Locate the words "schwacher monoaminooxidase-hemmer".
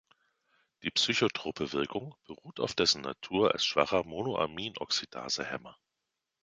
3.63-5.77